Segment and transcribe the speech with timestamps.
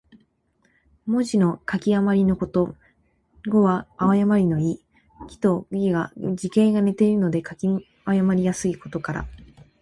[1.05, 2.75] 文字の書き誤りのこと。
[3.47, 4.83] 「譌」は誤りの意。
[5.27, 7.67] 「亥」と「豕」とが、字形が似ているので書き
[8.03, 9.27] 誤りやすいことから。